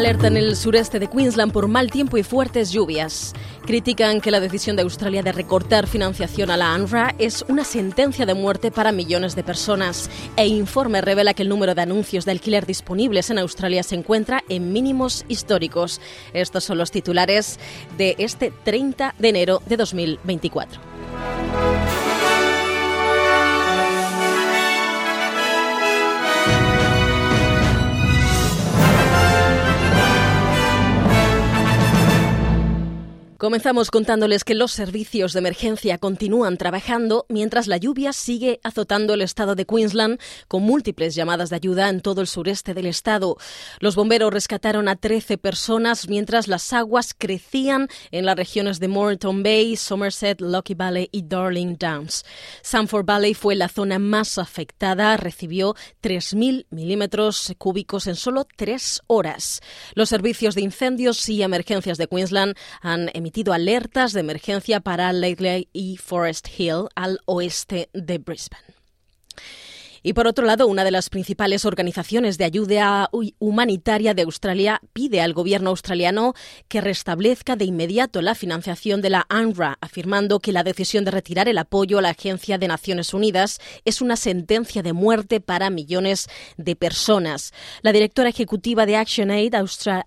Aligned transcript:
Alerta 0.00 0.28
en 0.28 0.38
el 0.38 0.56
sureste 0.56 0.98
de 0.98 1.08
Queensland 1.08 1.52
por 1.52 1.68
mal 1.68 1.90
tiempo 1.90 2.16
y 2.16 2.22
fuertes 2.22 2.72
lluvias. 2.72 3.34
Critican 3.66 4.22
que 4.22 4.30
la 4.30 4.40
decisión 4.40 4.74
de 4.74 4.80
Australia 4.80 5.22
de 5.22 5.30
recortar 5.30 5.86
financiación 5.86 6.50
a 6.50 6.56
la 6.56 6.72
ANRA 6.72 7.14
es 7.18 7.44
una 7.48 7.64
sentencia 7.64 8.24
de 8.24 8.32
muerte 8.32 8.70
para 8.70 8.92
millones 8.92 9.36
de 9.36 9.44
personas. 9.44 10.08
E 10.38 10.46
informe 10.46 11.02
revela 11.02 11.34
que 11.34 11.42
el 11.42 11.50
número 11.50 11.74
de 11.74 11.82
anuncios 11.82 12.24
de 12.24 12.30
alquiler 12.30 12.64
disponibles 12.64 13.28
en 13.28 13.40
Australia 13.40 13.82
se 13.82 13.94
encuentra 13.94 14.42
en 14.48 14.72
mínimos 14.72 15.26
históricos. 15.28 16.00
Estos 16.32 16.64
son 16.64 16.78
los 16.78 16.90
titulares 16.90 17.60
de 17.98 18.14
este 18.16 18.54
30 18.64 19.16
de 19.18 19.28
enero 19.28 19.60
de 19.66 19.76
2024. 19.76 20.80
Comenzamos 33.40 33.90
contándoles 33.90 34.44
que 34.44 34.54
los 34.54 34.70
servicios 34.70 35.32
de 35.32 35.38
emergencia 35.38 35.96
continúan 35.96 36.58
trabajando 36.58 37.24
mientras 37.30 37.68
la 37.68 37.78
lluvia 37.78 38.12
sigue 38.12 38.60
azotando 38.62 39.14
el 39.14 39.22
estado 39.22 39.54
de 39.54 39.64
Queensland 39.64 40.20
con 40.46 40.62
múltiples 40.62 41.14
llamadas 41.14 41.48
de 41.48 41.56
ayuda 41.56 41.88
en 41.88 42.02
todo 42.02 42.20
el 42.20 42.26
sureste 42.26 42.74
del 42.74 42.84
estado. 42.84 43.38
Los 43.78 43.96
bomberos 43.96 44.30
rescataron 44.30 44.88
a 44.88 44.96
13 44.96 45.38
personas 45.38 46.06
mientras 46.06 46.48
las 46.48 46.74
aguas 46.74 47.14
crecían 47.16 47.88
en 48.10 48.26
las 48.26 48.36
regiones 48.36 48.78
de 48.78 48.88
Moreton 48.88 49.42
Bay, 49.42 49.74
Somerset, 49.74 50.42
Lucky 50.42 50.74
Valley 50.74 51.08
y 51.10 51.22
Darling 51.22 51.76
Downs. 51.78 52.26
Sanford 52.60 53.06
Valley 53.06 53.32
fue 53.32 53.54
la 53.54 53.70
zona 53.70 53.98
más 53.98 54.36
afectada, 54.36 55.16
recibió 55.16 55.76
3.000 56.02 56.66
milímetros 56.68 57.54
cúbicos 57.56 58.06
en 58.06 58.16
solo 58.16 58.46
tres 58.54 59.00
horas. 59.06 59.62
Los 59.94 60.10
servicios 60.10 60.54
de 60.54 60.60
incendios 60.60 61.26
y 61.30 61.42
emergencias 61.42 61.96
de 61.96 62.06
Queensland 62.06 62.54
han 62.82 63.08
emitido 63.14 63.29
emitido 63.30 63.52
alertas 63.52 64.12
de 64.12 64.18
emergencia 64.18 64.80
para 64.80 65.12
Lately 65.12 65.68
y 65.72 65.98
Forest 65.98 66.48
Hill 66.58 66.88
al 66.96 67.20
oeste 67.26 67.88
de 67.92 68.18
Brisbane. 68.18 68.74
Y 70.02 70.14
por 70.14 70.26
otro 70.26 70.46
lado, 70.46 70.66
una 70.66 70.84
de 70.84 70.90
las 70.90 71.10
principales 71.10 71.64
organizaciones 71.64 72.38
de 72.38 72.44
ayuda 72.44 73.10
humanitaria 73.38 74.14
de 74.14 74.22
Australia 74.22 74.80
pide 74.92 75.20
al 75.20 75.34
gobierno 75.34 75.70
australiano 75.70 76.34
que 76.68 76.80
restablezca 76.80 77.56
de 77.56 77.66
inmediato 77.66 78.22
la 78.22 78.34
financiación 78.34 79.02
de 79.02 79.10
la 79.10 79.26
UNRWA, 79.30 79.78
afirmando 79.80 80.40
que 80.40 80.52
la 80.52 80.64
decisión 80.64 81.04
de 81.04 81.10
retirar 81.10 81.48
el 81.48 81.58
apoyo 81.58 81.98
a 81.98 82.02
la 82.02 82.10
Agencia 82.10 82.56
de 82.58 82.68
Naciones 82.68 83.12
Unidas 83.12 83.60
es 83.84 84.00
una 84.00 84.16
sentencia 84.16 84.82
de 84.82 84.92
muerte 84.92 85.40
para 85.40 85.70
millones 85.70 86.28
de 86.56 86.76
personas. 86.76 87.52
La 87.82 87.92
directora 87.92 88.30
ejecutiva 88.30 88.86
de 88.86 88.96
ActionAid 88.96 89.54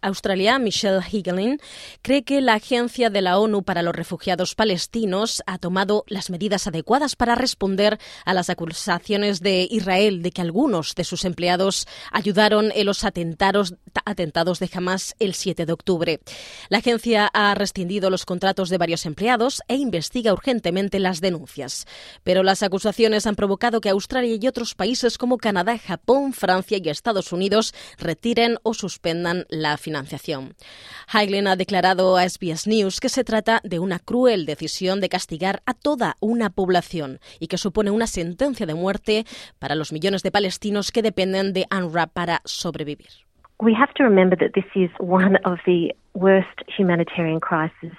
Australia, 0.02 0.60
Michelle 0.60 1.02
Higelin, 1.02 1.60
cree 2.02 2.24
que 2.24 2.42
la 2.42 2.56
Agencia 2.56 3.10
de 3.10 3.22
la 3.22 3.38
ONU 3.38 3.64
para 3.64 3.82
los 3.82 3.96
Refugiados 3.96 4.56
Palestinos 4.56 5.44
ha 5.46 5.58
tomado 5.58 6.04
las 6.08 6.30
medidas 6.30 6.68
adecuadas 6.68 7.16
para 7.16 7.36
responder 7.36 8.00
a 8.26 8.34
las 8.34 8.50
acusaciones 8.50 9.42
de 9.42 9.68
Israel 9.84 10.22
de 10.22 10.32
que 10.32 10.42
algunos 10.42 10.96
de 10.96 11.04
sus 11.04 11.26
empleados 11.26 11.88
ayudaron 12.12 12.72
en 12.74 12.86
los 12.86 13.04
atentados, 13.04 13.76
atentados 14.06 14.60
de 14.60 14.70
Hamas 14.74 15.14
el 15.20 15.34
7 15.34 15.66
de 15.66 15.74
octubre. 15.74 16.22
La 16.70 16.78
agencia 16.78 17.30
ha 17.34 17.54
rescindido 17.54 18.10
los 18.10 18.26
contratos 18.26 18.70
de 18.70 18.78
varios 18.78 19.06
empleados 19.06 19.62
e 19.68 19.76
investiga 19.76 20.32
urgentemente 20.32 21.00
las 21.00 21.20
denuncias. 21.20 21.86
Pero 22.24 22.44
las 22.44 22.64
acusaciones 22.64 23.28
han 23.28 23.36
provocado 23.36 23.82
que 23.82 23.90
Australia 23.90 24.38
y 24.42 24.48
otros 24.48 24.74
países 24.74 25.18
como 25.18 25.38
Canadá, 25.38 25.78
Japón, 25.78 26.32
Francia 26.32 26.80
y 26.82 26.88
Estados 26.88 27.34
Unidos 27.34 27.74
retiren 27.98 28.60
o 28.64 28.74
suspendan 28.74 29.46
la 29.50 29.78
financiación. 29.78 30.56
Hagelin 31.08 31.48
ha 31.48 31.58
declarado 31.58 32.16
a 32.16 32.28
SBS 32.28 32.68
News 32.68 33.02
que 33.02 33.10
se 33.10 33.26
trata 33.26 33.60
de 33.66 33.80
una 33.80 34.00
cruel 34.00 34.46
decisión 34.46 35.02
de 35.02 35.10
castigar 35.10 35.62
a 35.66 35.74
toda 35.74 36.16
una 36.22 36.50
población 36.52 37.20
y 37.40 37.48
que 37.48 37.58
supone 37.58 37.92
una 37.92 38.08
sentencia 38.08 38.66
de 38.66 38.74
muerte 38.74 39.26
para 39.60 39.73
los 39.76 39.92
millones 39.92 40.24
de 40.24 40.32
palestinos 40.32 40.92
que 40.92 41.02
dependen 41.02 41.54
de 41.54 41.66
UNRWA 41.72 42.08
para 42.08 42.42
sobrevivir. 42.46 43.10
We 43.60 43.74
have 43.74 43.94
to 43.96 44.04
remember 44.04 44.38
that 44.38 44.54
this 44.54 44.66
is 44.76 44.92
one 45.00 45.38
of 45.46 45.60
the 45.66 45.96
worst 46.14 46.64
humanitarian 46.78 47.40
crises 47.40 47.94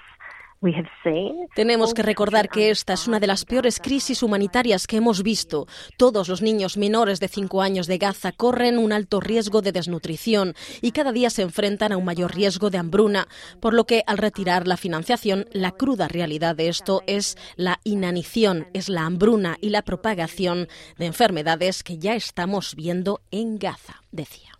tenemos 1.55 1.93
que 1.93 2.01
recordar 2.01 2.49
que 2.49 2.69
esta 2.69 2.93
es 2.93 3.07
una 3.07 3.19
de 3.19 3.27
las 3.27 3.45
peores 3.45 3.79
crisis 3.79 4.23
humanitarias 4.23 4.87
que 4.87 4.97
hemos 4.97 5.23
visto. 5.23 5.67
Todos 5.97 6.27
los 6.27 6.41
niños 6.41 6.77
menores 6.77 7.19
de 7.19 7.27
5 7.27 7.61
años 7.61 7.87
de 7.87 7.97
Gaza 7.97 8.31
corren 8.31 8.77
un 8.77 8.91
alto 8.91 9.19
riesgo 9.19 9.61
de 9.61 9.71
desnutrición 9.71 10.55
y 10.81 10.91
cada 10.91 11.11
día 11.11 11.29
se 11.29 11.43
enfrentan 11.43 11.91
a 11.91 11.97
un 11.97 12.05
mayor 12.05 12.33
riesgo 12.33 12.69
de 12.69 12.77
hambruna, 12.77 13.27
por 13.59 13.73
lo 13.73 13.85
que 13.85 14.03
al 14.07 14.17
retirar 14.17 14.67
la 14.67 14.77
financiación, 14.77 15.47
la 15.51 15.71
cruda 15.71 16.07
realidad 16.07 16.55
de 16.55 16.69
esto 16.69 17.03
es 17.07 17.37
la 17.55 17.79
inanición, 17.83 18.67
es 18.73 18.89
la 18.89 19.05
hambruna 19.05 19.57
y 19.61 19.69
la 19.69 19.83
propagación 19.83 20.67
de 20.97 21.05
enfermedades 21.05 21.83
que 21.83 21.97
ya 21.97 22.15
estamos 22.15 22.75
viendo 22.75 23.21
en 23.31 23.57
Gaza, 23.59 24.01
decía. 24.11 24.51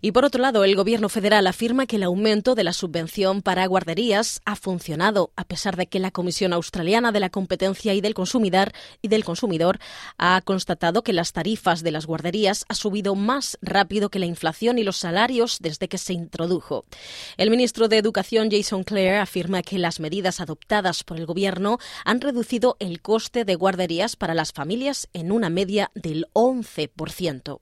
Y 0.00 0.12
por 0.12 0.24
otro 0.24 0.40
lado, 0.40 0.64
el 0.64 0.76
Gobierno 0.76 1.08
federal 1.08 1.46
afirma 1.46 1.86
que 1.86 1.96
el 1.96 2.04
aumento 2.04 2.54
de 2.54 2.64
la 2.64 2.72
subvención 2.72 3.42
para 3.42 3.66
guarderías 3.66 4.40
ha 4.44 4.54
funcionado, 4.54 5.32
a 5.34 5.44
pesar 5.44 5.76
de 5.76 5.86
que 5.86 5.98
la 5.98 6.10
Comisión 6.10 6.52
Australiana 6.52 7.10
de 7.10 7.20
la 7.20 7.30
Competencia 7.30 7.94
y 7.94 8.00
del 8.00 8.14
Consumidor, 8.14 8.72
y 9.02 9.08
del 9.08 9.24
Consumidor 9.24 9.78
ha 10.16 10.40
constatado 10.42 11.02
que 11.02 11.12
las 11.12 11.32
tarifas 11.32 11.82
de 11.82 11.90
las 11.90 12.06
guarderías 12.06 12.64
ha 12.68 12.74
subido 12.74 13.14
más 13.14 13.58
rápido 13.60 14.08
que 14.08 14.20
la 14.20 14.26
inflación 14.26 14.78
y 14.78 14.84
los 14.84 14.96
salarios 14.96 15.58
desde 15.60 15.88
que 15.88 15.98
se 15.98 16.12
introdujo. 16.12 16.84
El 17.36 17.50
ministro 17.50 17.88
de 17.88 17.98
Educación, 17.98 18.50
Jason 18.50 18.84
Clare, 18.84 19.18
afirma 19.18 19.62
que 19.62 19.78
las 19.78 20.00
medidas 20.00 20.40
adoptadas 20.40 21.02
por 21.02 21.16
el 21.16 21.26
Gobierno 21.26 21.78
han 22.04 22.20
reducido 22.20 22.76
el 22.78 23.02
coste 23.02 23.44
de 23.44 23.56
guarderías 23.56 24.16
para 24.16 24.34
las 24.34 24.52
familias 24.52 25.08
en 25.12 25.32
una 25.32 25.50
media 25.50 25.90
del 25.94 26.26
11% 26.34 27.60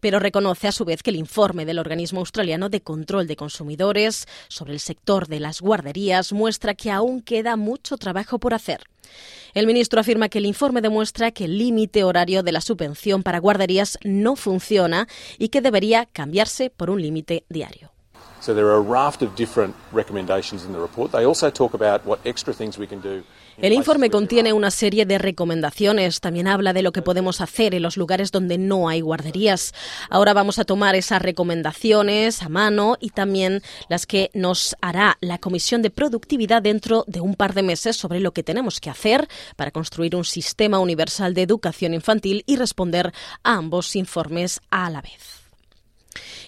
pero 0.00 0.18
reconoce 0.18 0.68
a 0.68 0.72
su 0.72 0.84
vez 0.84 1.02
que 1.02 1.10
el 1.10 1.16
informe 1.16 1.64
del 1.64 1.78
organismo 1.78 2.20
australiano 2.20 2.68
de 2.68 2.80
control 2.80 3.26
de 3.26 3.36
consumidores 3.36 4.26
sobre 4.48 4.72
el 4.72 4.80
sector 4.80 5.28
de 5.28 5.40
las 5.40 5.60
guarderías 5.60 6.32
muestra 6.32 6.74
que 6.74 6.90
aún 6.90 7.22
queda 7.22 7.56
mucho 7.56 7.96
trabajo 7.96 8.38
por 8.38 8.54
hacer. 8.54 8.84
El 9.54 9.66
ministro 9.66 10.00
afirma 10.00 10.28
que 10.28 10.38
el 10.38 10.46
informe 10.46 10.82
demuestra 10.82 11.30
que 11.30 11.44
el 11.44 11.58
límite 11.58 12.04
horario 12.04 12.42
de 12.42 12.52
la 12.52 12.60
subvención 12.60 13.22
para 13.22 13.38
guarderías 13.38 13.98
no 14.04 14.36
funciona 14.36 15.08
y 15.38 15.48
que 15.48 15.62
debería 15.62 16.06
cambiarse 16.06 16.70
por 16.70 16.90
un 16.90 17.00
límite 17.00 17.44
diario. 17.48 17.95
El 23.58 23.72
informe 23.72 24.10
contiene 24.10 24.52
una 24.52 24.70
serie 24.70 25.06
de 25.06 25.16
recomendaciones. 25.16 26.20
También 26.20 26.46
habla 26.46 26.74
de 26.74 26.82
lo 26.82 26.92
que 26.92 27.00
podemos 27.00 27.40
hacer 27.40 27.74
en 27.74 27.82
los 27.82 27.96
lugares 27.96 28.30
donde 28.30 28.58
no 28.58 28.88
hay 28.88 29.00
guarderías. 29.00 29.72
Ahora 30.10 30.34
vamos 30.34 30.58
a 30.58 30.64
tomar 30.64 30.94
esas 30.94 31.22
recomendaciones 31.22 32.42
a 32.42 32.50
mano 32.50 32.96
y 33.00 33.10
también 33.10 33.62
las 33.88 34.06
que 34.06 34.30
nos 34.34 34.76
hará 34.82 35.16
la 35.20 35.38
Comisión 35.38 35.80
de 35.80 35.90
Productividad 35.90 36.60
dentro 36.60 37.04
de 37.06 37.20
un 37.20 37.34
par 37.34 37.54
de 37.54 37.62
meses 37.62 37.96
sobre 37.96 38.20
lo 38.20 38.32
que 38.32 38.42
tenemos 38.42 38.78
que 38.78 38.90
hacer 38.90 39.26
para 39.56 39.70
construir 39.70 40.14
un 40.16 40.24
sistema 40.24 40.78
universal 40.78 41.32
de 41.32 41.42
educación 41.42 41.94
infantil 41.94 42.44
y 42.46 42.56
responder 42.56 43.12
a 43.42 43.54
ambos 43.54 43.96
informes 43.96 44.60
a 44.70 44.90
la 44.90 45.00
vez. 45.00 45.35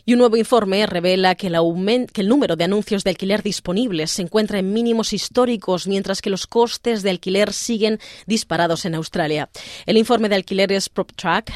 Y 0.04 0.12
un 0.12 0.20
nuevo 0.20 0.36
informe 0.36 0.86
revela 0.86 1.34
que 1.34 1.48
el, 1.48 2.28
número 2.28 2.56
de 2.56 2.64
anuncios 2.64 3.04
de 3.04 3.10
alquiler 3.10 3.42
disponibles 3.42 4.10
se 4.10 4.22
encuentra 4.22 4.58
en 4.58 4.72
mínimos 4.72 5.12
históricos, 5.12 5.86
mientras 5.86 6.22
que 6.22 6.30
los 6.30 6.46
costes 6.46 7.02
de 7.02 7.10
alquiler 7.10 7.52
siguen 7.52 7.98
disparados 8.26 8.84
en 8.84 8.94
Australia. 8.94 9.48
El 9.86 9.96
informe 9.96 10.28
de 10.28 10.36
alquileres 10.36 10.88
PropTrack 10.88 11.52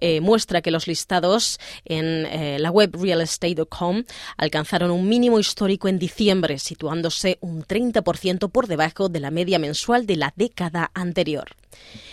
eh, 0.00 0.20
muestra 0.20 0.62
que 0.62 0.70
los 0.70 0.86
listados 0.86 1.58
en 1.84 2.26
eh, 2.26 2.58
la 2.58 2.70
web 2.70 2.94
realestate.com 2.94 4.04
alcanzaron 4.36 4.90
un 4.90 5.08
mínimo 5.08 5.38
histórico 5.38 5.88
en 5.88 5.98
diciembre, 5.98 6.58
situándose 6.58 7.38
un 7.40 7.64
30% 7.64 8.50
por 8.50 8.66
debajo 8.66 9.08
de 9.08 9.20
la 9.20 9.30
media 9.30 9.58
mensual 9.58 10.06
de 10.06 10.16
la 10.16 10.32
década 10.36 10.90
anterior. 10.94 11.48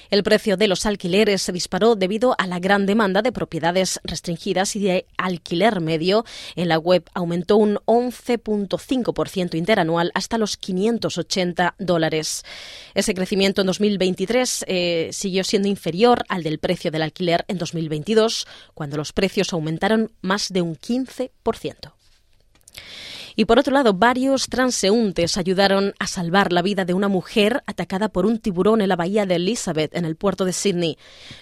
El 0.10 0.22
precio 0.22 0.58
de 0.58 0.68
los 0.68 0.86
alquileres 0.86 1.42
se 1.42 1.52
disparó 1.52 1.96
debido 1.96 2.36
a 2.38 2.46
la 2.46 2.60
gran 2.60 2.86
demanda 2.86 3.24
de 3.24 3.32
propiedades 3.32 4.00
restringidas 4.04 4.76
y 4.76 4.82
de 4.82 5.06
alquiler 5.18 5.43
alquiler 5.44 5.82
medio 5.82 6.24
en 6.56 6.70
la 6.70 6.78
web 6.78 7.04
aumentó 7.14 7.58
un 7.58 7.76
11.5% 7.86 9.56
interanual 9.56 10.12
hasta 10.16 10.38
los 10.38 10.56
580 10.56 11.76
dólares. 11.78 12.46
Ese 12.94 13.14
crecimiento 13.14 13.62
en 13.62 13.68
2023 13.68 14.66
eh, 14.68 15.10
siguió 15.12 15.44
siendo 15.44 15.68
inferior 15.68 16.24
al 16.30 16.44
del 16.44 16.60
precio 16.60 16.92
del 16.92 17.02
alquiler 17.02 17.44
en 17.50 17.58
2022, 17.58 18.48
cuando 18.74 18.96
los 18.96 19.12
precios 19.12 19.52
aumentaron 19.52 20.12
más 20.22 20.54
de 20.54 20.62
un 20.62 20.78
15%. 20.78 21.30
Y 23.36 23.46
por 23.46 23.60
otro 23.60 23.74
lado, 23.74 23.94
varios 23.94 24.48
transeúntes 24.48 25.38
ayudaron 25.38 25.94
a 26.00 26.08
salvar 26.08 26.54
la 26.54 26.62
vida 26.62 26.86
de 26.86 26.94
una 26.94 27.08
mujer 27.08 27.64
atacada 27.66 28.10
por 28.10 28.26
un 28.26 28.40
tiburón 28.40 28.82
en 28.82 28.90
la 28.90 28.96
bahía 28.96 29.26
de 29.26 29.36
Elizabeth, 29.36 29.96
en 29.96 30.06
el 30.06 30.16
puerto 30.16 30.46
de 30.46 30.54
Sydney. 30.54 30.98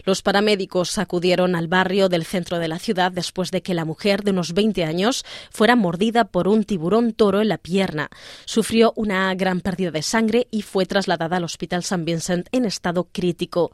Los 0.06 0.22
paramédicos 0.22 0.98
acudieron 0.98 1.56
al 1.56 1.68
barrio 1.68 2.10
del 2.10 2.26
centro 2.26 2.60
de 2.60 2.68
la 2.68 2.80
ciudad 2.80 3.12
después 3.12 3.52
de 3.52 3.62
que 3.62 3.74
la 3.74 3.86
mujer 3.86 4.24
de 4.24 4.32
unos 4.32 4.54
20 4.54 4.84
años 4.86 5.26
fuera 5.50 5.76
mordida 5.76 6.26
por 6.26 6.48
un 6.48 6.64
tiburón 6.64 7.14
toro 7.14 7.42
en 7.42 7.50
la 7.50 7.58
pierna. 7.58 8.10
Sufrió 8.46 8.94
una 8.96 9.34
gran 9.36 9.62
pérdida 9.62 9.92
de 9.92 10.02
sangre 10.02 10.48
y 10.52 10.62
fue 10.62 10.86
trasladada 10.86 11.38
al 11.38 11.44
Hospital 11.44 11.82
St. 11.82 12.04
Vincent 12.04 12.48
en 12.52 12.66
estado 12.66 13.08
crítico. 13.12 13.72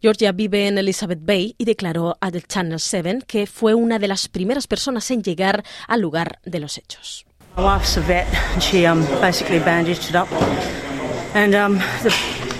Georgia 0.00 0.32
vive 0.32 0.66
en 0.68 0.76
Elizabeth 0.76 1.20
Bay 1.22 1.54
y 1.56 1.64
declaró 1.64 2.18
a 2.20 2.30
The 2.30 2.42
Channel 2.42 2.80
7 2.80 3.20
que 3.26 3.46
fue 3.46 3.74
una 3.74 3.98
de 3.98 4.08
las 4.08 4.28
primeras 4.28 4.66
personas 4.66 5.10
en 5.10 5.22
llegar 5.22 5.64
al 5.88 6.00
lugar 6.00 6.40
de 6.44 6.60
los 6.60 6.76
hechos. 6.76 7.24
My 7.56 7.62
wife's 7.62 7.96
a 7.96 8.00
vet, 8.00 8.26
and 8.52 8.60
she 8.60 8.84
um, 8.84 9.02
basically 9.20 9.60
bandaged 9.60 10.10
it 10.10 10.16
up. 10.16 10.28
And 11.34 11.54
um, 11.54 11.78
the 12.02 12.12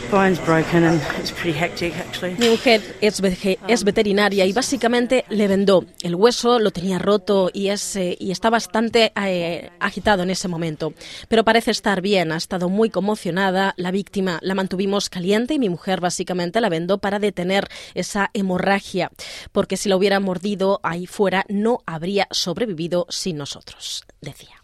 bone's 0.08 0.38
broken, 0.38 0.84
and 0.84 1.02
it's 1.18 1.32
pretty 1.32 1.58
hectic, 1.58 1.96
actually. 1.96 2.36
Mi 2.38 2.48
mujer 2.48 2.80
es, 3.00 3.20
es, 3.66 3.82
veterinaria 3.82 4.46
y 4.46 4.52
básicamente 4.52 5.24
le 5.30 5.48
vendó. 5.48 5.84
El 6.00 6.14
hueso 6.14 6.60
lo 6.60 6.70
tenía 6.70 7.00
roto 7.00 7.50
y, 7.52 7.70
es, 7.70 7.96
eh, 7.96 8.16
y 8.20 8.30
está 8.30 8.50
bastante 8.50 9.12
eh, 9.20 9.70
agitado 9.80 10.22
en 10.22 10.30
ese 10.30 10.46
momento. 10.46 10.94
Pero 11.26 11.42
parece 11.42 11.72
estar 11.72 12.00
bien, 12.00 12.30
ha 12.30 12.36
estado 12.36 12.68
muy 12.68 12.88
conmocionada. 12.88 13.74
La 13.76 13.90
víctima 13.90 14.38
la 14.42 14.54
mantuvimos 14.54 15.10
caliente 15.10 15.54
y 15.54 15.58
mi 15.58 15.70
mujer 15.70 16.00
básicamente 16.00 16.60
la 16.60 16.68
vendó 16.68 16.98
para 16.98 17.18
detener 17.18 17.66
esa 17.94 18.30
hemorragia, 18.32 19.10
porque 19.50 19.76
si 19.76 19.88
la 19.88 19.96
hubiera 19.96 20.20
mordido 20.20 20.78
ahí 20.84 21.06
fuera 21.06 21.44
no 21.48 21.80
habría 21.84 22.28
sobrevivido 22.30 23.06
sin 23.08 23.38
nosotros, 23.38 24.04
decía. 24.20 24.63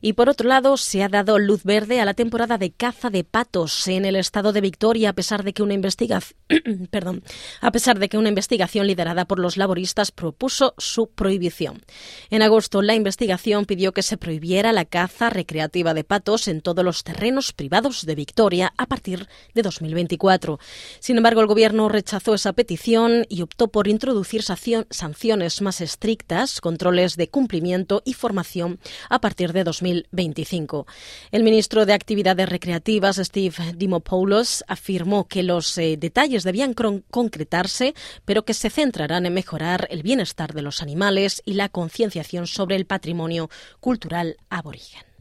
Y 0.00 0.12
por 0.12 0.28
otro 0.28 0.48
lado, 0.48 0.76
se 0.76 1.02
ha 1.02 1.08
dado 1.08 1.38
luz 1.38 1.64
verde 1.64 2.00
a 2.00 2.04
la 2.04 2.14
temporada 2.14 2.58
de 2.58 2.70
caza 2.70 3.10
de 3.10 3.24
patos 3.24 3.88
en 3.88 4.04
el 4.04 4.16
estado 4.16 4.52
de 4.52 4.60
Victoria, 4.60 5.10
a 5.10 5.12
pesar 5.12 5.42
de 5.42 5.52
que 5.52 5.62
una 5.62 5.74
investigación, 5.74 6.38
perdón, 6.90 7.22
a 7.60 7.70
pesar 7.70 7.98
de 7.98 8.08
que 8.08 8.18
una 8.18 8.28
investigación 8.28 8.86
liderada 8.86 9.24
por 9.24 9.38
los 9.38 9.56
laboristas 9.56 10.10
propuso 10.10 10.74
su 10.78 11.08
prohibición. 11.08 11.82
En 12.30 12.42
agosto, 12.42 12.82
la 12.82 12.94
investigación 12.94 13.64
pidió 13.64 13.92
que 13.92 14.02
se 14.02 14.16
prohibiera 14.16 14.72
la 14.72 14.84
caza 14.84 15.30
recreativa 15.30 15.94
de 15.94 16.04
patos 16.04 16.48
en 16.48 16.60
todos 16.60 16.84
los 16.84 17.04
terrenos 17.04 17.52
privados 17.52 18.04
de 18.04 18.14
Victoria 18.14 18.72
a 18.76 18.86
partir 18.86 19.28
de 19.54 19.62
2024. 19.62 20.58
Sin 21.00 21.16
embargo, 21.16 21.40
el 21.40 21.46
gobierno 21.46 21.88
rechazó 21.88 22.34
esa 22.34 22.52
petición 22.52 23.26
y 23.28 23.42
optó 23.42 23.68
por 23.68 23.88
introducir 23.88 24.42
sanciones 24.42 25.62
más 25.62 25.80
estrictas, 25.80 26.60
controles 26.60 27.16
de 27.16 27.28
cumplimiento 27.28 28.02
y 28.04 28.14
formación 28.14 28.78
a 29.08 29.20
partir 29.20 29.52
de 29.52 29.64
2024. 29.64 29.85
2025. 29.86 30.86
El 31.30 31.42
ministro 31.42 31.86
de 31.86 31.92
Actividades 31.92 32.48
Recreativas, 32.48 33.16
Steve 33.16 33.54
Dimopoulos, 33.74 34.64
afirmó 34.68 35.26
que 35.26 35.42
los 35.42 35.76
eh, 35.78 35.96
detalles 35.96 36.44
debían 36.44 36.74
concretarse, 36.74 37.94
pero 38.24 38.44
que 38.44 38.54
se 38.54 38.70
centrarán 38.70 39.26
en 39.26 39.34
mejorar 39.34 39.86
el 39.90 40.02
bienestar 40.02 40.52
de 40.52 40.62
los 40.62 40.82
animales 40.82 41.42
y 41.44 41.54
la 41.54 41.68
concienciación 41.68 42.46
sobre 42.46 42.76
el 42.76 42.86
patrimonio 42.86 43.50
cultural 43.80 44.36
aborigen. 44.50 45.15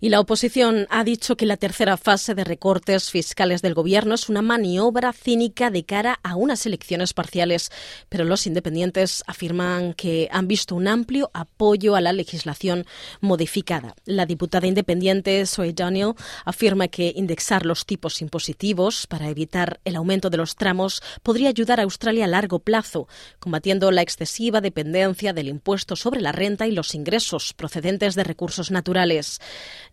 Y 0.00 0.08
la 0.08 0.20
oposición 0.20 0.86
ha 0.90 1.04
dicho 1.04 1.36
que 1.36 1.46
la 1.46 1.56
tercera 1.56 1.96
fase 1.96 2.34
de 2.34 2.44
recortes 2.44 3.10
fiscales 3.10 3.62
del 3.62 3.74
Gobierno 3.74 4.14
es 4.14 4.28
una 4.28 4.42
maniobra 4.42 5.12
cínica 5.12 5.70
de 5.70 5.84
cara 5.84 6.18
a 6.22 6.36
unas 6.36 6.66
elecciones 6.66 7.14
parciales, 7.14 7.70
pero 8.08 8.24
los 8.24 8.46
independientes 8.46 9.22
afirman 9.26 9.94
que 9.94 10.28
han 10.32 10.48
visto 10.48 10.74
un 10.74 10.88
amplio 10.88 11.30
apoyo 11.34 11.96
a 11.96 12.00
la 12.00 12.12
legislación 12.12 12.86
modificada. 13.20 13.94
La 14.04 14.26
diputada 14.26 14.66
independiente 14.66 15.46
Zoe 15.46 15.72
Daniel 15.72 16.14
afirma 16.44 16.88
que 16.88 17.12
indexar 17.14 17.66
los 17.66 17.86
tipos 17.86 18.20
impositivos 18.22 19.06
para 19.06 19.28
evitar 19.28 19.80
el 19.84 19.96
aumento 19.96 20.30
de 20.30 20.36
los 20.36 20.56
tramos 20.56 21.02
podría 21.22 21.48
ayudar 21.48 21.80
a 21.80 21.84
Australia 21.84 22.24
a 22.24 22.28
largo 22.28 22.58
plazo, 22.58 23.08
combatiendo 23.38 23.90
la 23.90 24.02
excesiva 24.02 24.60
dependencia 24.60 25.32
del 25.32 25.48
impuesto 25.48 25.96
sobre 25.96 26.20
la 26.20 26.32
renta 26.32 26.66
y 26.66 26.72
los 26.72 26.94
ingresos 26.94 27.52
procedentes 27.54 28.14
de 28.14 28.24
recursos 28.24 28.70
naturales. 28.70 29.40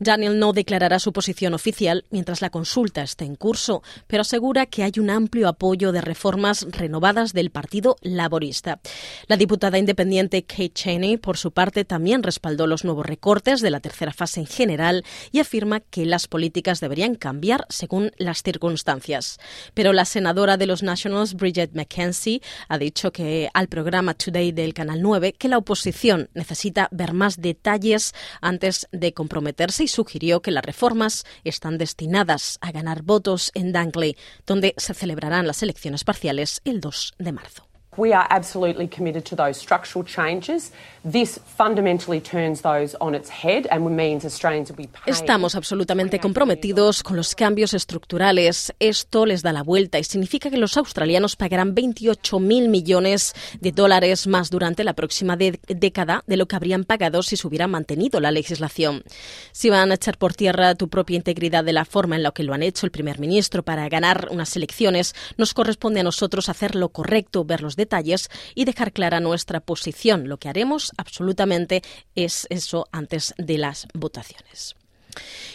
Daniel 0.01 0.39
no 0.39 0.53
declarará 0.53 0.97
su 0.97 1.11
posición 1.11 1.53
oficial 1.53 2.05
mientras 2.09 2.41
la 2.41 2.49
consulta 2.49 3.03
esté 3.03 3.25
en 3.25 3.35
curso, 3.35 3.83
pero 4.07 4.21
asegura 4.21 4.65
que 4.65 4.83
hay 4.83 4.93
un 4.97 5.09
amplio 5.09 5.49
apoyo 5.49 5.91
de 5.91 5.99
reformas 5.99 6.65
renovadas 6.69 7.33
del 7.33 7.51
Partido 7.51 7.97
Laborista. 8.01 8.79
La 9.27 9.35
diputada 9.35 9.77
independiente 9.77 10.43
Kate 10.43 10.71
Cheney, 10.71 11.17
por 11.17 11.35
su 11.35 11.51
parte, 11.51 11.83
también 11.83 12.23
respaldó 12.23 12.65
los 12.65 12.85
nuevos 12.85 13.05
recortes 13.05 13.59
de 13.59 13.71
la 13.71 13.81
tercera 13.81 14.13
fase 14.13 14.39
en 14.39 14.45
general 14.45 15.03
y 15.33 15.39
afirma 15.39 15.81
que 15.81 16.05
las 16.05 16.27
políticas 16.27 16.79
deberían 16.79 17.15
cambiar 17.15 17.65
según 17.67 18.11
las 18.17 18.41
circunstancias. 18.41 19.37
Pero 19.73 19.91
la 19.91 20.05
senadora 20.05 20.55
de 20.55 20.65
los 20.65 20.81
Nationals, 20.81 21.33
Bridget 21.33 21.75
McKenzie, 21.75 22.41
ha 22.69 22.77
dicho 22.77 23.11
que 23.11 23.49
al 23.53 23.67
programa 23.67 24.13
Today 24.13 24.53
del 24.53 24.73
Canal 24.73 25.01
9 25.01 25.33
que 25.33 25.49
la 25.49 25.57
oposición 25.57 26.29
necesita 26.33 26.87
ver 26.91 27.13
más 27.13 27.41
detalles 27.41 28.13
antes 28.39 28.87
de 28.93 29.13
comprometerse 29.13 29.48
y 29.79 29.87
sugirió 29.87 30.41
que 30.41 30.51
las 30.51 30.65
reformas 30.65 31.25
están 31.43 31.77
destinadas 31.77 32.57
a 32.61 32.71
ganar 32.71 33.03
votos 33.03 33.51
en 33.53 33.71
Dunkley, 33.71 34.17
donde 34.45 34.73
se 34.77 34.93
celebrarán 34.93 35.47
las 35.47 35.63
elecciones 35.63 36.03
parciales 36.03 36.61
el 36.65 36.81
2 36.81 37.13
de 37.17 37.31
marzo. 37.31 37.68
We 37.97 38.13
are 38.13 38.27
absolutely 38.29 38.87
committed 38.87 39.25
to 39.25 39.35
those 39.35 39.59
structural 39.59 40.05
changes. 40.05 40.71
This 41.09 41.39
fundamentally 41.57 42.21
turns 42.21 42.61
those 42.61 42.95
on 43.01 43.15
its 43.15 43.29
head 43.29 43.67
and 43.71 43.83
means 43.95 44.25
Australians 44.25 44.69
will 44.69 44.77
be 44.77 44.87
paying. 44.87 45.07
Estamos 45.07 45.55
absolutamente 45.55 46.19
comprometidos 46.19 47.01
con 47.01 47.17
los 47.17 47.33
cambios 47.35 47.73
estructurales. 47.73 48.73
Esto 48.79 49.25
les 49.25 49.41
da 49.41 49.53
la 49.53 49.63
vuelta 49.63 49.97
y 49.97 50.03
significa 50.03 50.51
que 50.51 50.57
los 50.57 50.77
australianos 50.77 51.35
pagarán 51.35 51.73
28.000 51.73 52.69
millones 52.69 53.33
de 53.59 53.71
dólares 53.71 54.27
más 54.27 54.49
durante 54.49 54.83
la 54.83 54.93
próxima 54.93 55.35
década 55.35 56.23
de 56.27 56.37
lo 56.37 56.47
que 56.47 56.55
habrían 56.55 56.83
pagado 56.83 57.23
si 57.23 57.37
se 57.37 57.47
hubiera 57.47 57.67
mantenido 57.67 58.19
la 58.19 58.31
legislación. 58.31 59.03
Si 59.51 59.69
van 59.69 59.91
a 59.91 59.95
echar 59.95 60.17
por 60.17 60.35
tierra 60.35 60.75
tu 60.75 60.89
propia 60.89 61.17
integridad 61.17 61.63
de 61.63 61.73
la 61.73 61.85
forma 61.85 62.15
en 62.15 62.23
la 62.23 62.31
que 62.31 62.43
lo 62.43 62.53
han 62.53 62.61
hecho 62.63 62.85
el 62.85 62.91
primer 62.91 63.19
ministro 63.19 63.63
para 63.63 63.89
ganar 63.89 64.27
unas 64.31 64.55
elecciones, 64.55 65.15
nos 65.37 65.53
corresponde 65.53 66.01
a 66.01 66.03
nosotros 66.03 66.49
hacer 66.49 66.75
lo 66.75 66.89
correcto, 66.89 67.45
ver 67.45 67.61
los 67.61 67.78
detalles 67.79 68.29
y 68.53 68.65
dejar 68.65 68.93
clara 68.93 69.19
nuestra 69.19 69.59
posición. 69.59 70.29
Lo 70.29 70.37
que 70.37 70.49
haremos 70.49 70.91
absolutamente 70.97 71.81
es 72.13 72.45
eso 72.51 72.87
antes 72.91 73.33
de 73.39 73.57
las 73.57 73.87
votaciones. 73.95 74.75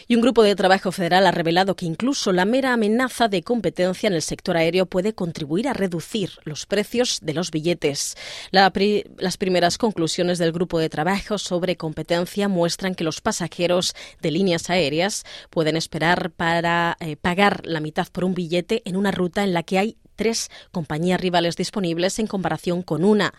Y 0.06 0.16
un 0.16 0.22
grupo 0.22 0.42
de 0.42 0.56
trabajo 0.56 0.92
federal 0.92 1.26
ha 1.26 1.30
revelado 1.30 1.76
que 1.76 1.86
incluso 1.86 2.32
la 2.32 2.44
mera 2.44 2.72
amenaza 2.72 3.28
de 3.28 3.42
competencia 3.42 4.06
en 4.06 4.14
el 4.14 4.22
sector 4.22 4.56
aéreo 4.56 4.86
puede 4.86 5.14
contribuir 5.14 5.68
a 5.68 5.72
reducir 5.72 6.32
los 6.44 6.66
precios 6.66 7.20
de 7.22 7.34
los 7.34 7.50
billetes. 7.50 8.16
las 8.50 9.36
primeras 9.38 9.78
conclusiones 9.78 10.38
del 10.38 10.52
grupo 10.52 10.78
de 10.78 10.90
trabajo 10.90 11.38
sobre 11.38 11.76
competencia 11.76 12.48
muestran 12.48 12.94
que 12.94 13.04
los 13.04 13.20
pasajeros 13.20 13.94
de 14.20 14.30
líneas 14.30 14.70
aéreas 14.70 15.24
pueden 15.50 15.76
esperar 15.76 16.30
para 16.30 16.96
eh, 17.00 17.16
pagar 17.16 17.62
la 17.64 17.80
mitad 17.80 18.08
por 18.12 18.24
un 18.24 18.34
billete 18.34 18.82
en 18.84 18.96
una 18.96 19.10
ruta 19.10 19.44
en 19.44 19.54
la 19.54 19.62
que 19.62 19.78
hay 19.78 19.96
tres 20.14 20.50
compañías 20.72 21.20
rivales 21.20 21.56
disponibles 21.56 22.18
en 22.18 22.26
comparación 22.26 22.82
con 22.82 23.04
una. 23.04 23.34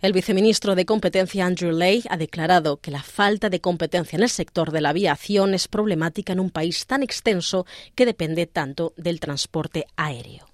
El 0.00 0.12
viceministro 0.12 0.74
de 0.74 0.84
Competencia 0.84 1.46
Andrew 1.46 1.72
Lay 1.72 2.04
ha 2.08 2.16
declarado 2.16 2.78
que 2.78 2.90
la 2.90 3.02
falta 3.02 3.50
de 3.50 3.60
competencia 3.60 4.16
en 4.16 4.22
el 4.22 4.30
sector 4.30 4.72
de 4.72 4.80
la 4.80 4.90
aviación 4.90 5.54
es 5.54 5.68
problemática 5.68 6.32
en 6.32 6.40
un 6.40 6.50
país 6.50 6.86
tan 6.86 7.02
extenso 7.02 7.66
que 7.94 8.06
depende 8.06 8.46
tanto 8.46 8.92
del 8.96 9.20
transporte 9.20 9.86
aéreo. 9.96 10.51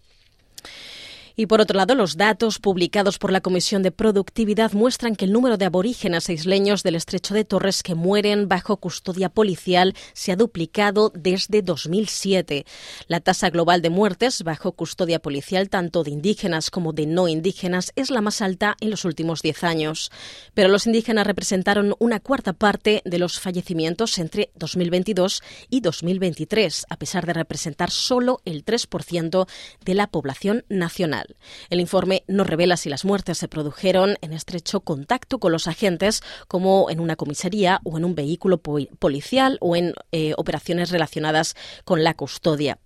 Y 1.40 1.46
por 1.46 1.60
otro 1.60 1.76
lado, 1.76 1.94
los 1.94 2.16
datos 2.16 2.58
publicados 2.58 3.20
por 3.20 3.30
la 3.30 3.40
Comisión 3.40 3.84
de 3.84 3.92
Productividad 3.92 4.72
muestran 4.72 5.14
que 5.14 5.24
el 5.24 5.32
número 5.32 5.56
de 5.56 5.66
aborígenes 5.66 6.28
isleños 6.30 6.82
del 6.82 6.96
estrecho 6.96 7.32
de 7.32 7.44
Torres 7.44 7.84
que 7.84 7.94
mueren 7.94 8.48
bajo 8.48 8.78
custodia 8.78 9.28
policial 9.28 9.94
se 10.14 10.32
ha 10.32 10.36
duplicado 10.36 11.12
desde 11.14 11.62
2007. 11.62 12.66
La 13.06 13.20
tasa 13.20 13.50
global 13.50 13.82
de 13.82 13.90
muertes 13.90 14.42
bajo 14.42 14.72
custodia 14.72 15.20
policial, 15.20 15.68
tanto 15.68 16.02
de 16.02 16.10
indígenas 16.10 16.72
como 16.72 16.92
de 16.92 17.06
no 17.06 17.28
indígenas, 17.28 17.92
es 17.94 18.10
la 18.10 18.20
más 18.20 18.42
alta 18.42 18.76
en 18.80 18.90
los 18.90 19.04
últimos 19.04 19.40
diez 19.40 19.62
años. 19.62 20.10
Pero 20.54 20.68
los 20.68 20.88
indígenas 20.88 21.24
representaron 21.24 21.94
una 22.00 22.18
cuarta 22.18 22.52
parte 22.52 23.00
de 23.04 23.18
los 23.20 23.38
fallecimientos 23.38 24.18
entre 24.18 24.50
2022 24.56 25.44
y 25.70 25.82
2023, 25.82 26.86
a 26.90 26.96
pesar 26.96 27.26
de 27.26 27.34
representar 27.34 27.92
solo 27.92 28.40
el 28.44 28.64
3% 28.64 29.46
de 29.84 29.94
la 29.94 30.08
población 30.08 30.64
nacional. 30.68 31.27
El 31.70 31.80
informe 31.80 32.24
no 32.26 32.44
revela 32.44 32.76
si 32.76 32.88
las 32.88 33.04
muertes 33.04 33.38
se 33.38 33.48
produjeron 33.48 34.16
en 34.20 34.32
estrecho 34.32 34.80
contacto 34.80 35.38
con 35.38 35.52
los 35.52 35.68
agentes, 35.68 36.22
como 36.46 36.90
en 36.90 37.00
una 37.00 37.16
comisaría 37.16 37.80
o 37.84 37.98
en 37.98 38.04
un 38.04 38.14
vehículo 38.14 38.58
policial 38.58 39.58
o 39.60 39.76
en 39.76 39.94
eh, 40.12 40.34
operaciones 40.36 40.90
relacionadas 40.90 41.54
con 41.84 42.04
la 42.04 42.14
custodia. 42.14 42.78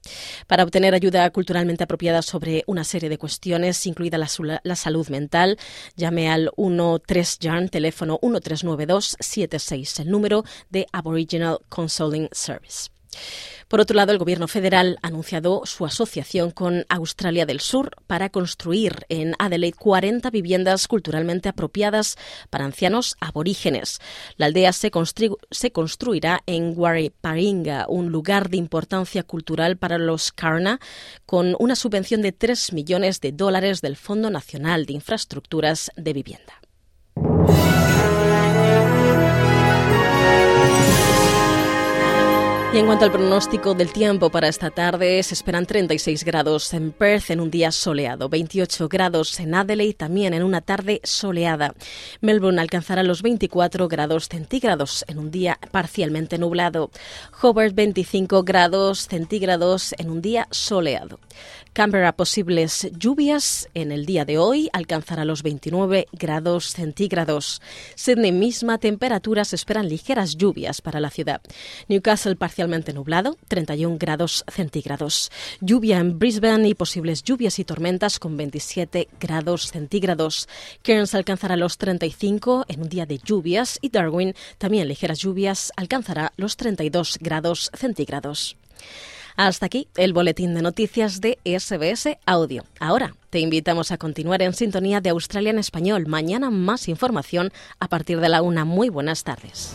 Para 0.46 0.64
obtener 0.64 0.94
ayuda 0.94 1.30
culturalmente 1.30 1.84
apropiada 1.84 2.22
sobre 2.22 2.64
una 2.66 2.84
serie 2.84 3.08
de 3.08 3.18
cuestiones, 3.18 3.87
incluida 3.87 4.18
la, 4.18 4.76
salud 4.76 5.08
mental, 5.08 5.58
llame 5.96 6.30
al 6.30 6.50
13 7.06 7.38
Yarn, 7.40 7.68
teléfono 7.68 8.18
1392 8.22 9.16
76, 9.20 10.00
el 10.00 10.11
número 10.11 10.44
de 10.70 10.87
Aboriginal 10.92 11.58
Consoling 11.68 12.28
Service. 12.32 12.90
Por 13.73 13.81
otro 13.81 13.97
lado, 13.97 14.12
el 14.12 14.19
Gobierno 14.19 14.49
federal 14.49 14.99
ha 15.00 15.07
anunciado 15.07 15.62
su 15.64 15.87
asociación 15.87 16.50
con 16.50 16.85
Australia 16.91 17.47
del 17.47 17.61
Sur 17.61 17.97
para 18.07 18.29
construir 18.29 19.07
en 19.09 19.35
Adelaide 19.38 19.79
40 19.79 20.29
viviendas 20.29 20.87
culturalmente 20.87 21.49
apropiadas 21.49 22.19
para 22.50 22.67
ancianos 22.67 23.17
aborígenes. 23.19 23.99
La 24.37 24.45
aldea 24.45 24.75
se, 24.75 24.91
construirá 24.91 26.43
en 26.45 26.76
Paringa, 27.23 27.87
un 27.88 28.12
lugar 28.12 28.50
de 28.50 28.59
importancia 28.59 29.23
cultural 29.23 29.79
para 29.79 29.97
los 29.97 30.33
Karna, 30.33 30.79
con 31.25 31.57
una 31.59 31.75
subvención 31.75 32.21
de 32.21 32.33
3 32.33 32.75
millones 32.75 33.23
de 33.23 33.33
dólares 33.33 33.81
del 33.81 33.97
Fondo 33.97 34.29
Nacional 34.29 34.85
de 34.85 34.93
Infraestructuras 34.93 35.91
de 35.97 36.12
Vivienda. 36.12 36.62
Y 42.73 42.79
en 42.79 42.87
cuanto 42.87 43.05
al 43.05 43.12
pronóstico 43.12 43.75
del 43.75 43.93
tiempo 43.93 44.31
para 44.31 44.49
esta 44.49 44.71
tarde, 44.71 45.23
se 45.23 45.35
esperan 45.35 45.67
36 45.67 46.25
grados 46.25 46.73
en 46.73 46.91
Perth 46.91 47.29
en 47.29 47.41
un 47.41 47.50
día 47.50 47.71
soleado, 47.71 48.31
28 48.31 48.88
grados 48.88 49.38
en 49.41 49.55
Adelaide 49.55 49.93
también 49.93 50.33
en 50.33 50.43
una 50.43 50.62
tarde 50.62 51.02
soleada. 51.05 51.75
Melbourne 52.23 52.59
alcanzará 52.62 53.02
los 53.02 53.21
24 53.21 53.88
grados 53.88 54.26
centígrados 54.31 55.05
en 55.07 55.19
un 55.19 55.31
día 55.31 55.59
parcialmente 55.71 56.38
nublado. 56.38 56.91
Hobart 57.43 57.75
25 57.75 58.43
grados 58.43 59.07
centígrados 59.07 59.95
en 59.99 60.11
un 60.11 60.23
día 60.23 60.49
soleado. 60.50 61.21
Canberra 61.75 62.12
posibles 62.12 62.91
lluvias 62.99 63.67
en 63.73 63.93
el 63.93 64.05
día 64.05 64.26
de 64.26 64.37
hoy 64.37 64.69
alcanzará 64.75 65.25
los 65.25 65.43
29 65.43 66.07
grados 66.12 66.67
centígrados. 66.73 67.62
Sydney 67.95 68.31
misma 68.31 68.76
temperatura 68.76 69.47
se 69.47 69.57
esperan 69.57 69.88
ligeras 69.88 70.37
lluvias 70.37 70.83
para 70.83 71.00
la 71.00 71.09
ciudad. 71.09 71.41
Newcastle 71.88 72.37
nublado, 72.69 73.37
31 73.49 73.97
grados 73.99 74.45
centígrados. 74.49 75.31
Lluvia 75.61 75.99
en 75.99 76.19
Brisbane 76.19 76.69
y 76.69 76.75
posibles 76.75 77.23
lluvias 77.23 77.59
y 77.59 77.64
tormentas 77.64 78.19
con 78.19 78.37
27 78.37 79.09
grados 79.21 79.69
centígrados. 79.69 80.49
Cairns 80.83 81.14
alcanzará 81.14 81.57
los 81.57 81.78
35 81.78 82.66
en 82.69 82.83
un 82.83 82.88
día 82.88 83.07
de 83.07 83.19
lluvias 83.19 83.78
y 83.81 83.90
Darwin 83.90 84.35
también 84.59 84.88
ligeras 84.88 85.19
lluvias 85.19 85.73
alcanzará 85.76 86.33
los 86.37 86.57
32 86.57 87.19
grados 87.21 87.71
centígrados. 87.75 88.57
Hasta 89.37 89.66
aquí 89.66 89.88
el 89.97 90.12
boletín 90.12 90.54
de 90.54 90.62
noticias 90.62 91.21
de 91.21 91.38
SBS 91.45 92.19
Audio. 92.26 92.64
Ahora 92.78 93.14
te 93.31 93.40
invitamos 93.40 93.90
a 93.90 93.99
continuar 93.99 94.42
en 94.42 94.52
sintonía 94.52 95.00
de 95.00 95.11
Australia 95.11 95.50
en 95.50 95.59
español. 95.59 96.07
Mañana 96.07 96.50
más 96.50 96.88
información 96.88 97.50
a 97.81 97.88
partir 97.88 98.21
de 98.21 98.28
la 98.28 98.42
una. 98.42 98.64
Muy 98.64 98.88
buenas 98.88 99.25
tardes. 99.25 99.75